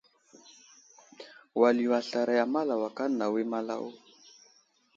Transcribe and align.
Wal 1.59 1.75
yo 1.85 1.91
aslaray 1.99 2.39
a 2.43 2.45
malawak 2.53 2.97
anawo 3.03 3.35
i 3.43 3.45
malawo. 3.51 3.89